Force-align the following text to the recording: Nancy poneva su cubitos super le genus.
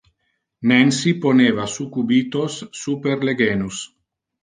Nancy 0.63 1.13
poneva 1.13 1.67
su 1.67 1.91
cubitos 1.91 2.67
super 2.73 3.23
le 3.23 3.35
genus. 3.37 3.89